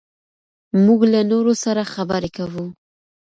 [0.85, 2.65] موږ له نورو سره خبرې کوو.